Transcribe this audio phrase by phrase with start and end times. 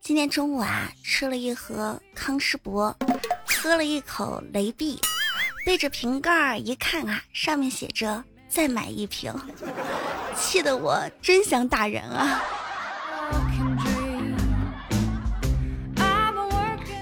[0.00, 2.96] 今天中午啊，吃了一盒康师伯，
[3.44, 4.98] 喝了一口雷碧，
[5.64, 9.34] 对着瓶盖一看啊，上面写着“再买一瓶”，
[10.38, 12.42] 气得我真想打人啊！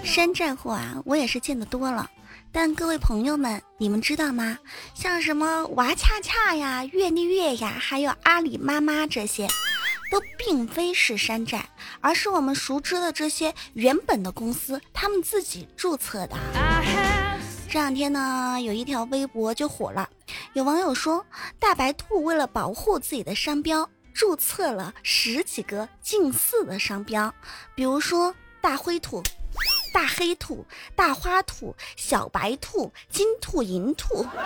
[0.02, 2.10] 山寨货啊，我也是见得多了。
[2.56, 4.56] 但各位朋友们，你们知道吗？
[4.94, 9.48] 像什么娃恰恰呀、月丽月呀，还有阿里妈妈这些。
[10.08, 11.68] 都并非是山寨，
[12.00, 16.36] 而是我们熟知的这些原本的公司，他们自己注册的。
[17.68, 20.08] 这两天呢，有一条微博就火了，
[20.52, 21.26] 有网友说，
[21.58, 27.34] 大白兔为了保护自己的商标，注册了十几个近似的商标，
[27.74, 29.20] 比如说大灰兔、
[29.94, 30.66] 大黑兔、
[30.96, 34.26] 大花兔、小白兔、金兔、银兔。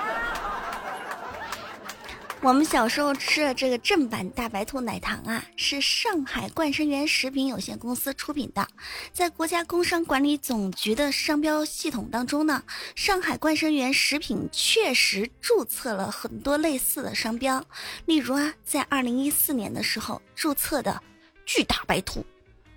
[2.43, 8.69] 我们小时候吃的这个正版大白兔奶糖啊，是上海冠生园食品有限公司出品的。
[9.11, 12.63] 在国家工商管理总局的商标系统当中呢，
[12.95, 17.65] 上海冠生园食品确实注册了很多类似的商标。
[18.05, 21.03] 例如啊，在二零一四年的时候注册的
[21.47, 22.23] “巨大白兔”“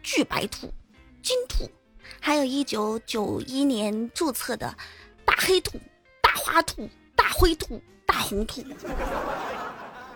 [0.02, 0.74] 巨白兔
[1.22, 1.70] ”“金兔”，
[2.20, 4.76] 还有一九九一年注册的
[5.26, 5.80] “大黑兔
[6.22, 7.82] ”“大花兔”“大灰兔”。
[8.06, 8.62] 大红兔。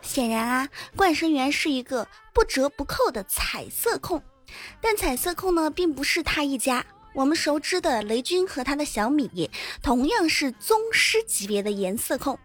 [0.02, 4.22] 显然啊，冠生园是一个不折不扣的彩色控，
[4.82, 6.86] 但彩色控呢，并不是他一家。
[7.14, 9.50] 我们熟知的雷军和他的小米，
[9.82, 12.38] 同样是宗师级别的颜色控。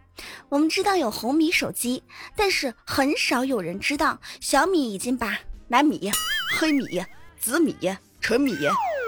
[0.47, 2.01] 我们知道有红米手机，
[2.35, 6.09] 但是很少有人知道小米已经把蓝米、
[6.57, 7.03] 黑米、
[7.37, 7.75] 紫米、
[8.21, 8.55] 橙米、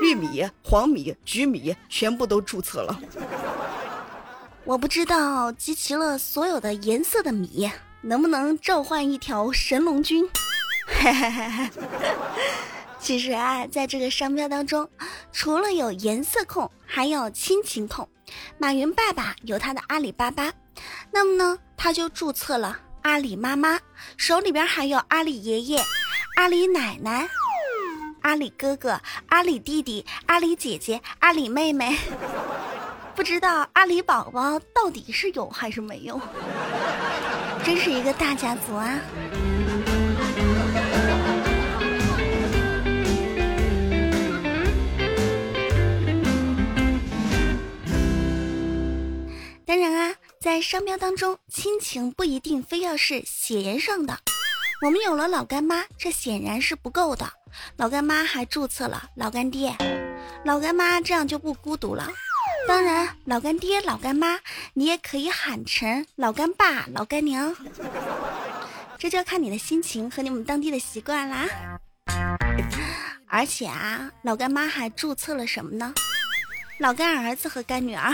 [0.03, 2.99] 绿米、黄米、橘米全部都注册了。
[4.65, 10.29] 我不知道集齐了所有的颜色的米能不能召唤一条神龙君。
[12.99, 14.89] 其实啊，在这个商标当中，
[15.31, 18.05] 除了有颜色控，还有亲情控。
[18.57, 20.51] 马云爸爸有他的阿里巴巴，
[21.11, 23.79] 那么呢，他就注册了阿里妈妈，
[24.17, 25.81] 手里边还有阿里爷爷、
[26.35, 27.29] 阿里奶奶、
[28.23, 31.97] 阿里哥哥、阿里弟弟、阿里姐姐、阿里妹妹。
[33.15, 36.19] 不知道阿里宝宝到底是有还是没有？
[37.63, 38.99] 真是一个大家族啊！
[49.65, 54.17] 当然啊，在商标当中，亲情不一定非要是血缘上的。
[54.83, 57.31] 我们有了老干妈，这显然是不够的。
[57.77, 59.75] 老干妈还注册了老干爹，
[60.45, 62.07] 老干妈这样就不孤独了。
[62.67, 64.39] 当然，老干爹、老干妈，
[64.73, 67.55] 你也可以喊成老干爸、老干娘，
[68.97, 71.45] 这就要看你的心情和你们当地的习惯啦。
[73.27, 75.93] 而且啊，老干妈还注册了什么呢？
[76.79, 78.13] 老干儿子和干女儿，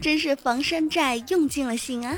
[0.00, 2.16] 真是防山寨用尽了心啊！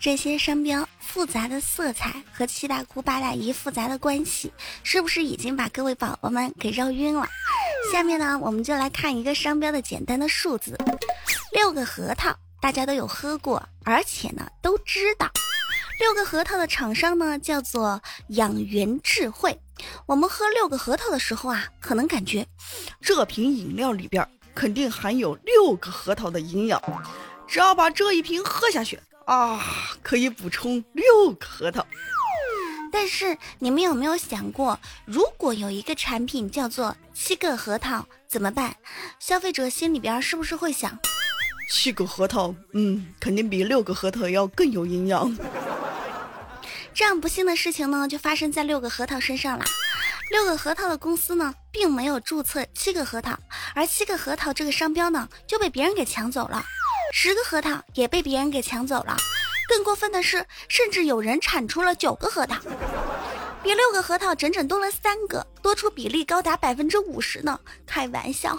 [0.00, 7.26] 这些商标复杂的色彩和七大姑八大姨复杂的关系，是不是已经把各位宝宝们给绕晕了？
[7.90, 10.76] 下面呢，我们就来看一个商标的简单的数字：
[11.52, 15.30] 六个核桃，大家都有喝过，而且呢都知道。
[16.00, 19.60] 六个核桃的厂商呢叫做养元智慧。
[20.06, 22.46] 我们喝六个核桃的时候啊，可能感觉
[23.02, 26.80] 这瓶饮料里边肯定含有六个核桃的营养，
[27.46, 28.98] 只要把这一瓶喝下去。
[29.26, 29.62] 啊，
[30.02, 31.86] 可以补充六个核桃。
[32.90, 38.74] 但是你们有没有想过，如果有一个产品叫做七个核桃怎么办？
[39.18, 40.98] 消费者心里边是不是会想，
[41.70, 45.36] 七个核桃，嗯，肯定比六个核桃要更有营养。
[46.92, 49.64] 这样不幸的事情呢，就发生在六个核桃身上了。
[50.30, 53.36] 六个核桃的公司呢，并没有注册七个核桃，
[53.74, 56.64] 而七个核桃这个商标呢，就被别人给抢走了。
[57.12, 59.16] 十个核桃也被别人给抢走了，
[59.68, 62.56] 更过分的是，甚至有人产出了九个核桃，
[63.62, 67.58] 比六个核桃整整多了三个，多出比例高达百分之五十呢！
[67.86, 68.56] 开玩笑。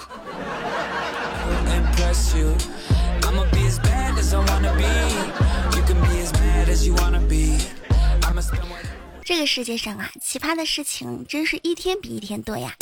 [9.23, 12.75] 这个世界上啊，奇葩的事情真是一天比一天多呀。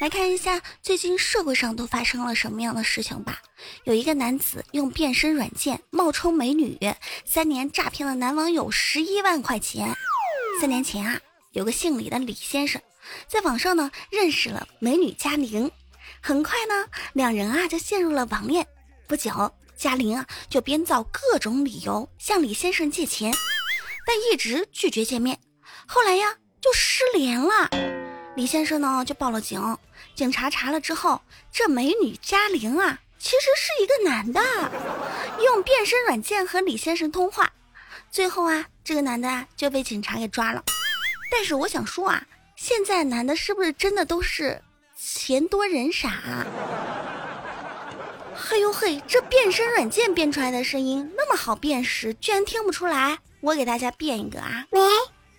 [0.00, 3.40] 来看一下最近社会上都发生了什么样的事情吧。
[3.84, 6.78] 有一个男子用变身软件冒充美女，
[7.24, 9.94] 三年诈骗了男网友十一万块钱。
[10.60, 11.18] 三年前啊，
[11.52, 12.82] 有个姓李的李先生，
[13.26, 15.70] 在网上呢认识了美女嘉玲，
[16.20, 18.66] 很快呢，两人啊就陷入了网恋。
[19.06, 23.32] 不久，嘉玲啊就编造各种理由向李先生借钱，
[24.06, 25.38] 但一直拒绝见面。
[25.86, 27.68] 后来呀，就失联了。
[28.36, 29.78] 李先生呢就报了警，
[30.14, 31.20] 警察查了之后，
[31.52, 34.40] 这美女嘉玲啊，其实是一个男的，
[35.42, 37.52] 用变身软件和李先生通话。
[38.10, 40.62] 最后啊，这个男的啊就被警察给抓了。
[41.30, 42.24] 但是我想说啊，
[42.56, 44.60] 现在男的是不是真的都是
[44.96, 46.44] 钱多人傻？
[48.46, 53.16] 嘿呦嘿，这变身软件变出来的声音那么好辨识，居然听不出来？
[53.40, 54.66] 我给大家变一个啊！
[54.68, 54.82] 喂，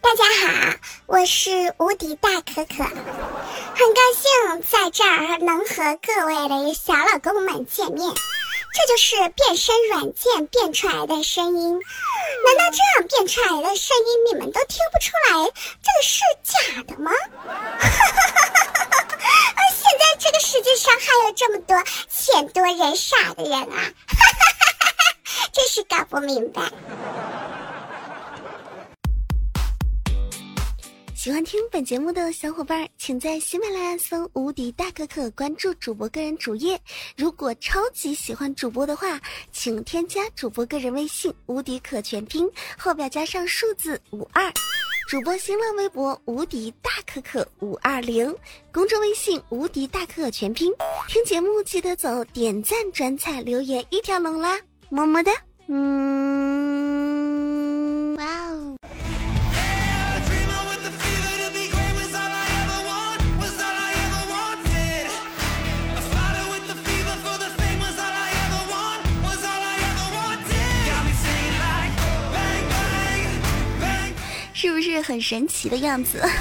[0.01, 0.75] 大家好，
[1.05, 8.11] 我是无敌大可可，很高兴在这儿能和各位的小老公们见面。
[8.73, 15.45] 这就是变身软件变出来的声音，难道这样变出来的声音你们都听不出来
[15.83, 17.11] 这个是假的吗？
[17.43, 19.04] 哈哈哈哈哈哈
[19.55, 21.75] 而现在这个世界上还有这么多
[22.09, 23.91] 钱多人傻的人啊，
[25.53, 26.61] 真是搞不明白。
[31.15, 36.79] 喜欢听本节目的小伙伴，请在喜马拉雅搜“无敌大可可”，关注主播个人主页。
[37.17, 39.19] 如果超级喜欢主播的话，
[39.51, 44.53] 请添加主播个人微信“无敌可全拼”，后边加上数字五二。
[45.07, 48.35] 主播新浪微博“无敌大可可五二零”，
[48.73, 50.73] 公众微信“无敌大可可全拼”。
[51.07, 54.59] 听节目记得走点赞、转采、留言一条龙啦，
[54.89, 55.31] 么么哒，
[55.67, 55.77] 嗯，
[58.17, 58.54] 哇哦。
[74.95, 76.21] 是很神奇的样子？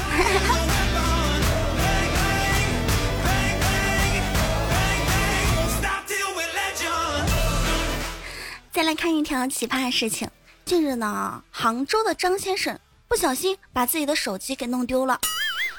[8.70, 10.30] 再来看一条奇葩事情。
[10.64, 12.78] 近日呢，杭州的张先生
[13.08, 15.18] 不小心把自己的手机给弄丢了，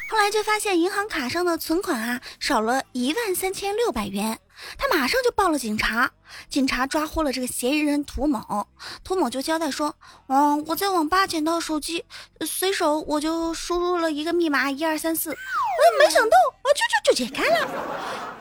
[0.09, 4.39] 后来就发现银行卡上的存款啊少了一万三千六百元。
[4.77, 6.11] 他马上就报了警察，
[6.49, 8.67] 警察抓获了这个嫌疑人涂某。
[9.03, 9.95] 涂某就交代说
[10.27, 12.03] ：“嗯，我在网吧捡到手机，
[12.45, 17.69] 随手我就输入了一个密码一二三四，哎，没想到啊，就就就解开了。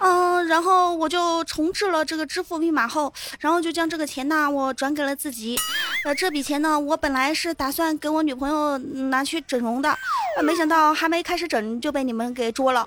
[0.01, 5.59] 嗯，然后我就重置了这个支付密码后，然后就将这个钱呢，我转给了自己。
[6.05, 9.97] 呃，这笔钱呢，我本来是打算给我女朋友拿去整容的，
[10.43, 12.87] 没想到还没开始整就被你们给捉了。”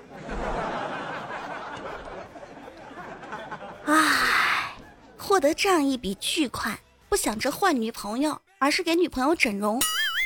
[3.90, 4.74] 唉，
[5.16, 9.80] 获得这样一笔巨款，不想着换女朋友，而是给女朋友整容，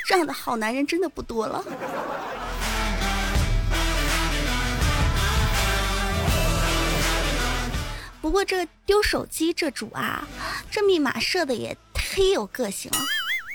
[0.05, 1.63] 这样的好男人真的不多了。
[8.21, 10.27] 不过这丢手机这主啊，
[10.69, 12.97] 这密码设的也忒有个性了，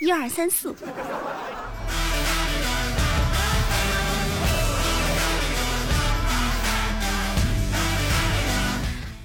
[0.01, 0.73] 一二三四。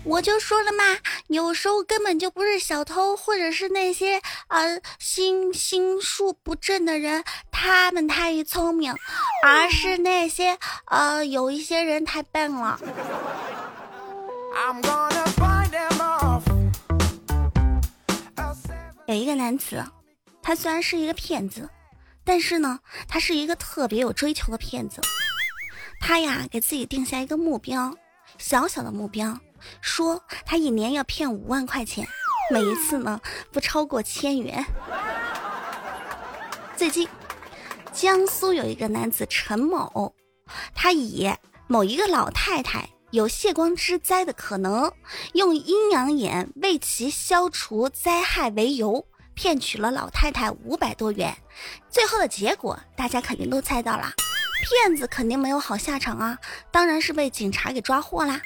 [0.04, 0.84] 我就说了嘛，
[1.28, 8.94] 有时候根本就不是小偷，或者是那些呃心心术不正的人，他们太聪明，
[9.42, 12.78] 而是那些呃有一些人太笨了。
[19.06, 19.84] 有一个男子，
[20.42, 21.68] 他虽然是一个骗子，
[22.24, 25.00] 但是呢，他是一个特别有追求的骗子。
[25.98, 27.94] 他呀，给自己定下一个目标，
[28.36, 29.38] 小小的目标。
[29.80, 32.06] 说他一年要骗五万块钱，
[32.50, 33.20] 每一次呢
[33.52, 34.64] 不超过千元。
[36.76, 37.08] 最近，
[37.92, 40.14] 江苏有一个男子陈某，
[40.74, 41.32] 他以
[41.66, 44.92] 某一个老太太有血光之灾的可能，
[45.34, 51.36] 用阴阳眼为其消除灾害为由，骗取了老太太五百多元。
[51.88, 54.12] 最后的结果，大家肯定都猜到了，
[54.64, 56.36] 骗子肯定没有好下场啊，
[56.72, 58.40] 当然是被警察给抓获啦。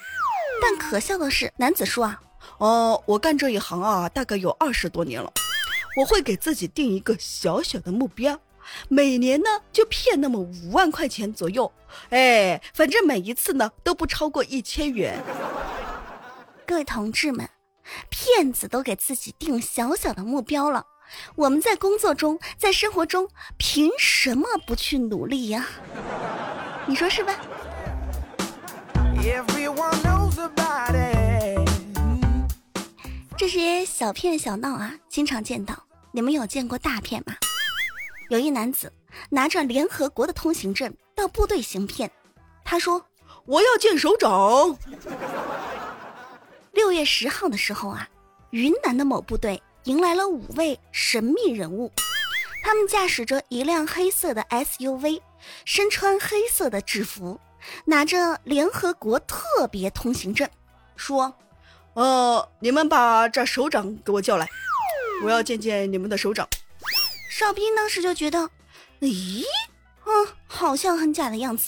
[0.60, 2.20] 但可笑的是，男子说啊，
[2.58, 5.32] 哦，我干这一行啊，大概有二十多年了。
[5.96, 8.38] 我会给自己定一个小小的目标，
[8.88, 11.72] 每年呢就骗那么五万块钱左右。
[12.10, 15.20] 哎，反正每一次呢都不超过一千元。
[16.66, 17.48] 各位同志们，
[18.10, 20.84] 骗子都给自己定小小的目标了，
[21.34, 25.66] 我们在工作中，在生活中，凭什么不去努力呀？
[26.86, 27.34] 你说是吧？
[33.38, 35.84] 这些小骗小闹啊，经常见到。
[36.10, 37.36] 你们有见过大骗吗？
[38.30, 38.92] 有一男子
[39.30, 42.10] 拿着联合国的通行证到部队行骗。
[42.64, 43.06] 他说
[43.46, 44.76] ：“我要见首长。”
[46.74, 48.08] 六月十号的时候啊，
[48.50, 51.92] 云南的某部队迎来了五位神秘人物，
[52.64, 55.22] 他们驾驶着一辆黑色的 SUV，
[55.64, 57.38] 身穿黑色的制服，
[57.84, 60.48] 拿着联合国特别通行证，
[60.96, 61.32] 说
[61.94, 64.48] ：“呃，你们把这首长给我叫来，
[65.24, 66.48] 我要见见你们的首长。”
[67.30, 68.50] 哨兵当时就觉得，
[69.00, 69.44] 咦，
[70.04, 71.66] 嗯，好像很假的样子。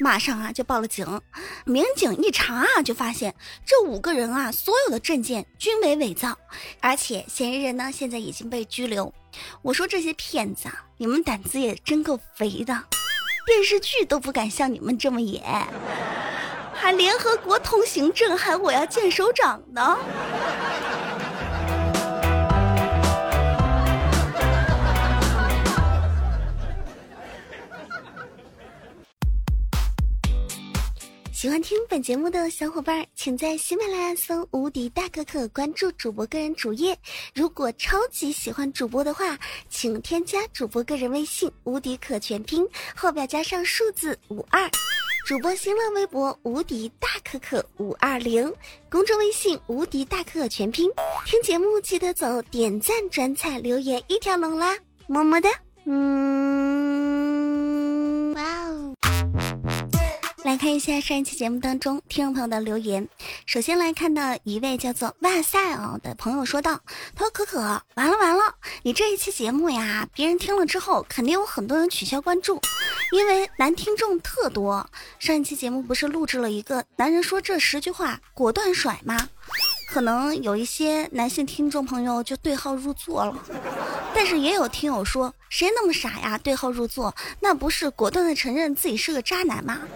[0.00, 1.20] 马上啊就报了警，
[1.64, 3.32] 民警一查啊就发现
[3.64, 6.36] 这五个人啊所有的证件均为伪造，
[6.80, 9.14] 而且嫌疑人呢现在已经被拘留。
[9.62, 12.84] 我说这些骗子啊，你们胆子也真够肥的，
[13.46, 15.42] 电视剧都不敢像你们这么演，
[16.74, 19.96] 还联合国通行证，还我要见首长呢。
[31.32, 36.98] 喜欢听本节目的小伙伴，请在喜马拉雅搜“无敌大可可”，关注主播个人主页。
[37.34, 39.38] 如果超级喜欢主播的话，
[39.68, 42.66] 请添加主播个人微信“无敌可全拼”，
[42.96, 44.70] 后边加上数字五二。
[45.24, 48.54] 主播新浪微博“无敌大可可五二零”，
[48.90, 50.90] 公众微信“无敌大可可全拼”。
[51.24, 54.76] 听节目记得走点赞、转采、留言一条龙啦，
[55.06, 55.48] 么么哒。
[55.86, 55.94] 嗯，
[58.34, 58.94] 哇哦。
[60.44, 63.08] 来看一下上一期节目当中听众朋友的留言。
[63.46, 66.78] 首先来看到一位叫做“哇塞哦”的朋友说道
[67.16, 67.60] ：“他说可可，
[67.94, 72.60] 完了完了，你这一期节目呀，别人听了之后肯定有很多人取消关注，
[73.12, 74.86] 因为男听众特多。
[75.18, 79.30] 上一期节目不是录制了一个男人说这十句话果断甩吗？
[79.88, 83.34] 可能有一些男性听众朋友就对号入座了，
[84.14, 86.38] 但是也有听友说，谁那么傻呀？
[86.38, 89.80] 对号入座，那不是果断的承认自己是个渣男吗？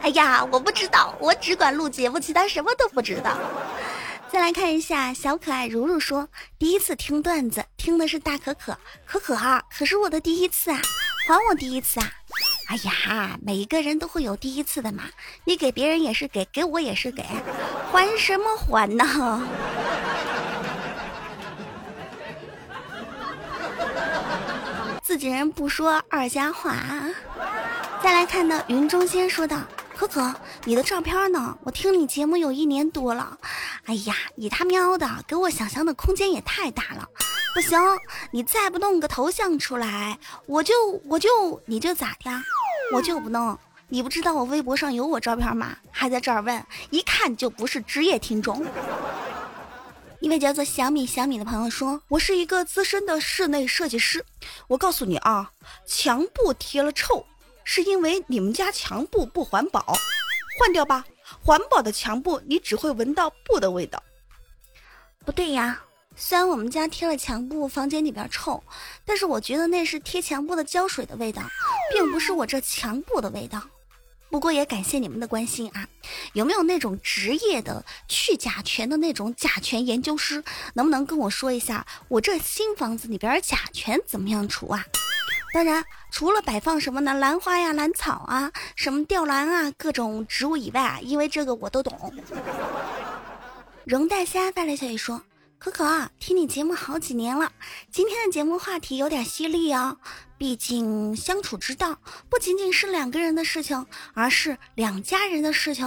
[0.00, 3.36] 哎呀，我不知道，我只管录节目，其他什么都不知道。
[4.32, 6.28] 再来看一下，小可爱如如说，
[6.58, 10.80] 第一次听段子，听的是大可可，可可啊，可是我的第一次啊，
[11.26, 12.10] 还我第一次啊！
[12.68, 15.04] 哎呀，每一个人都会有第一次的嘛，
[15.44, 17.24] 你给别人也是给，给我也是给，
[17.90, 19.42] 还什么还呢？
[25.10, 26.76] 自己人不说二家话。
[28.00, 29.58] 再来看到云中仙说道
[29.96, 30.32] ：“可可，
[30.64, 31.58] 你的照片呢？
[31.64, 33.36] 我听你节目有一年多了，
[33.86, 37.08] 哎呀，你他喵的，给我想象的空间也太大了。”
[37.52, 37.76] 不行，
[38.30, 40.72] 你再不弄个头像出来，我就
[41.06, 42.30] 我就你就咋的？
[42.94, 43.58] 我就不弄。
[43.88, 45.76] 你不知道我微博上有我照片吗？
[45.90, 48.64] 还在这儿问，一看就不是职业听众。
[50.20, 54.22] 一位叫做小米小米的朋友说：“我是一个资深的室内设计师，
[54.68, 55.50] 我告诉你啊，
[55.86, 57.24] 墙布贴了臭，
[57.64, 59.96] 是因为你们家墙布不环保，
[60.58, 61.06] 换掉吧。
[61.42, 64.02] 环保的墙布，你只会闻到布的味道。
[65.24, 65.82] 不对呀。”
[66.16, 68.62] 虽然我们家贴了墙布，房间里边臭，
[69.06, 71.40] 但是我觉得那是贴墙布的胶水的味道，
[71.94, 73.62] 并不是我这墙布的味道。
[74.30, 75.88] 不过也感谢你们的关心啊！
[76.34, 80.42] 有没有那种职业的去甲醛的那种甲醛研究师？
[80.74, 84.84] 能不能跟我说一下，我这新房子里边甲醛怎么样除啊？
[85.52, 92.14] 当然，除了摆放什么呢，兰花呀、兰草啊、什么吊兰啊，各种植物以外啊，因为这个我都懂。
[93.84, 95.22] 容大虾发来消息说。
[95.58, 97.52] 可可，听你节目好几年了，
[97.92, 99.98] 今天的节目话题有点犀利哦。
[100.40, 101.98] 毕竟相处之道
[102.30, 105.84] 不仅仅是两个人的事情，而是两家人的事情。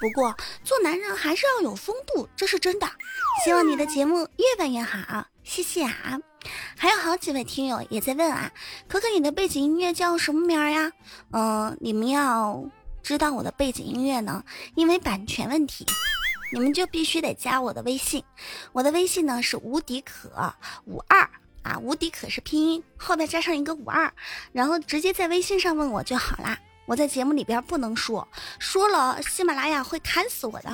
[0.00, 2.90] 不过做男人还是要有风度，这是真的。
[3.44, 6.18] 希望你的节目越办越好，谢谢啊。
[6.76, 8.50] 还有好几位听友也在问啊，
[8.88, 10.90] 可可你的背景音乐叫什么名儿呀？
[11.30, 12.68] 嗯，你们要
[13.00, 14.42] 知道我的背景音乐呢，
[14.74, 15.86] 因为版权问题。
[16.52, 18.24] 你们就必须得加我的微信，
[18.72, 20.52] 我的微信呢是无敌可
[20.84, 21.30] 五二
[21.64, 24.12] 啊，无敌可是拼音后边加上一个五二，
[24.52, 26.56] 然后直接在微信上问我就好啦。
[26.86, 28.28] 我在节目里边不能说，
[28.58, 30.70] 说了喜马拉雅会砍死我的。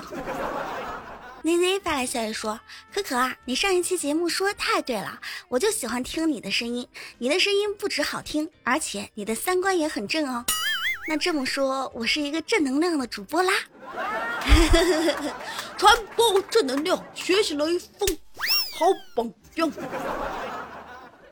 [1.42, 2.60] ZZ 发来消息说
[2.92, 5.18] ：“可可啊，你上一期节目说的太对了，
[5.48, 6.86] 我就喜欢听你的声音，
[7.18, 10.44] 你的声音不止好听，而且你的三观也很正哦。
[11.08, 13.52] 那这么说，我是一个正能量的主播啦。”
[15.78, 18.18] 传播正能量，学习雷锋，
[18.78, 19.72] 好榜样。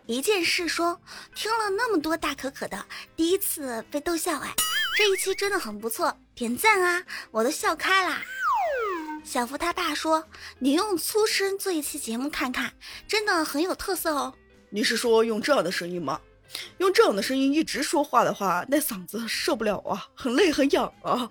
[0.09, 0.99] 一件事说，
[1.35, 2.83] 听了那么多大可可的，
[3.15, 4.55] 第一次被逗笑哎，
[4.97, 8.23] 这一期真的很不错，点赞啊，我都笑开啦。
[9.23, 10.25] 小福他爸说，
[10.61, 12.73] 你用粗声做一期节目看看，
[13.07, 14.33] 真的很有特色哦。
[14.71, 16.19] 你是说用这样的声音吗？
[16.79, 21.31] 用这样的声音一直说话的话，那嗓子受不了啊，很累很痒啊。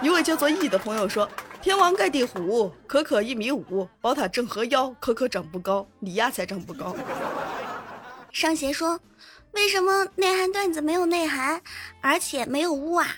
[0.00, 1.28] 一位叫做易的朋友说
[1.62, 6.96] ：“天王盖地虎，可可一米五，宝塔镇河妖，可可长不高，你丫才长不高。
[8.32, 8.98] ”上邪说
[9.52, 11.60] ：“为什么内涵段子没有内涵，
[12.00, 13.08] 而且没有污啊？”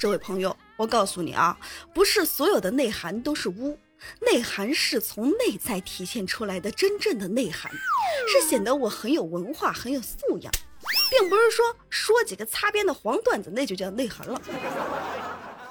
[0.00, 1.56] 这位朋友，我告诉你啊，
[1.94, 3.78] 不是所有的内涵都是污。
[4.20, 7.70] 内涵是从内在体现出来的，真正的内涵
[8.32, 10.52] 是显得我很有文化、很有素养，
[11.10, 14.40] 并不是说说几个擦边的黄段子那就叫内涵了，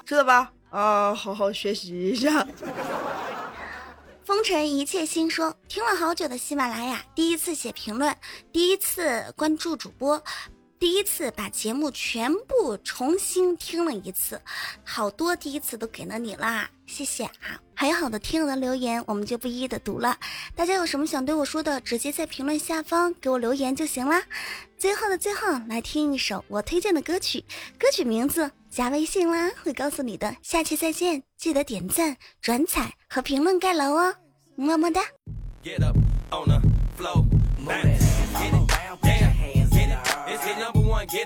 [0.06, 0.50] 知道吧？
[0.70, 2.46] 啊，好好学习一下。
[4.22, 8.16] 风尘一切心说，听了好久的喜马拉雅，第一次写评论，
[8.52, 10.22] 第一次关注主播。
[10.80, 14.40] 第一次把节目全部重新听了一次，
[14.82, 17.60] 好多第一次都给了你啦，谢谢啊！
[17.74, 20.16] 还有好多听友的留言，我们就不一一的读了。
[20.56, 24.22] 大家有什么想对我说的，直接在评论下方给我留言就行啦。
[24.78, 27.44] 最后的最后，来听一首我推荐的歌曲，
[27.78, 30.34] 歌曲名字加微信啦，会告诉你的。
[30.40, 34.14] 下期再见，记得点赞、转采和评论盖楼哦，
[34.56, 35.02] 么么哒。
[35.62, 35.94] get up
[36.32, 36.58] on a
[36.96, 37.22] floor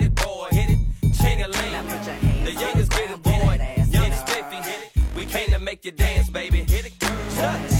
[0.02, 0.48] it, boy.
[0.50, 0.78] Hit it,
[1.14, 2.44] chain a lane.
[2.44, 3.60] The youngest get it, boy.
[3.90, 4.90] Young spiffy.
[5.16, 6.58] We came to make you dance, baby.
[6.58, 7.73] Hit it, touch.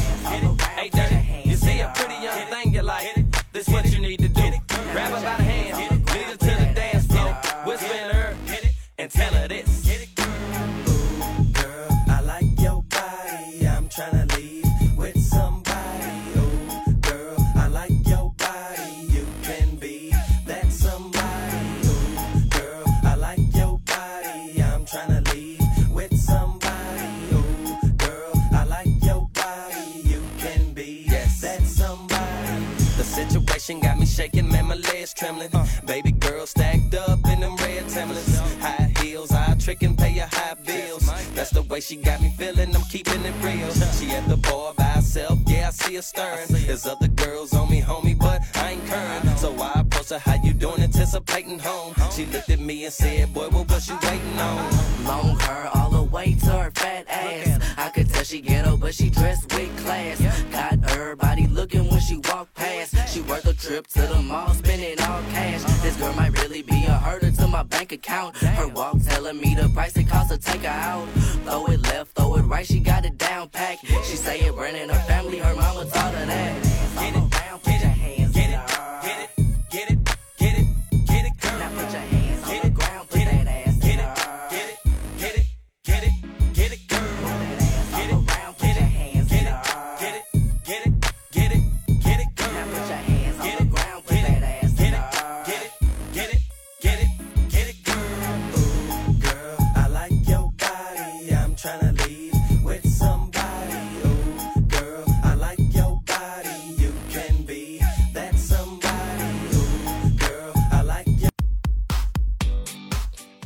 [36.34, 38.38] Girl stacked up in them red Timberlands.
[38.60, 41.06] High heels, I trick and pay her high bills.
[41.34, 43.70] That's the way she got me feeling, I'm keeping it real.
[43.99, 46.49] She at the bar by herself, yeah, I see her stirring.
[46.49, 49.38] There's other girls on me, homie, but I ain't current.
[49.38, 51.94] So I approach her, how you doing, anticipating home.
[52.12, 55.04] She looked at me and said, boy, what was you waiting on?
[55.04, 57.60] Long hair all the way to her fat ass.
[57.76, 60.20] I could tell she ghetto, but she dressed with class.
[60.50, 62.94] Got her body looking when she walk past.
[63.12, 65.62] She worth a trip to the mall, spending all cash.
[65.80, 68.36] This girl might really be a herder to my bank account.
[68.36, 71.06] Her walk telling me the price it costs to take her out.
[71.44, 73.78] Throw it left, throw it right, she got it down pack.
[73.80, 76.63] She say it running her family, her mama taught her that.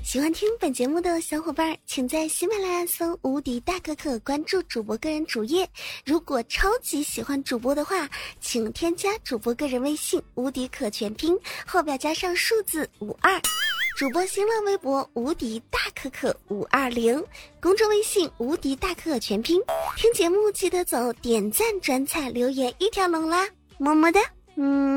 [0.08, 5.68] 喜欢听本节目的小伙伴，请在喜马拉雅搜“无敌大可可”，关注主播个人主页。
[6.02, 8.08] 如果超级喜欢主播的话，
[8.40, 13.38] 请添加主播个人微信“无敌可全拼”，后边加上数字五二。
[13.98, 17.22] 主播新浪微博“无敌大可可五二零”，
[17.60, 19.60] 公众微信“无敌大可可全拼”。
[19.98, 24.22] 听节目记得走点赞、转采、留言一条龙啦，么么哒，
[24.56, 24.96] 嗯。